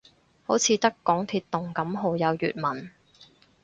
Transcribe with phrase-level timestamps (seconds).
[0.47, 2.89] 好似得港鐵動感號有粵文